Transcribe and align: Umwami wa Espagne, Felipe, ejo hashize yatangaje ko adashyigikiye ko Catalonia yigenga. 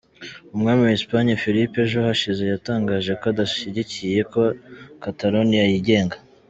Umwami 0.55 0.81
wa 0.83 0.93
Espagne, 0.99 1.39
Felipe, 1.43 1.75
ejo 1.85 1.99
hashize 2.07 2.43
yatangaje 2.47 3.11
ko 3.19 3.25
adashyigikiye 3.31 4.19
ko 4.33 4.41
Catalonia 5.03 5.63
yigenga. 5.71 6.17